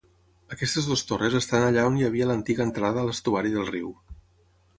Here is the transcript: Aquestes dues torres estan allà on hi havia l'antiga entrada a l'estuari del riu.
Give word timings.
Aquestes 0.55 0.87
dues 0.91 1.03
torres 1.11 1.37
estan 1.39 1.65
allà 1.65 1.83
on 1.89 1.99
hi 1.99 2.07
havia 2.07 2.29
l'antiga 2.31 2.67
entrada 2.69 3.01
a 3.03 3.07
l'estuari 3.11 3.55
del 3.59 3.71
riu. 3.71 3.95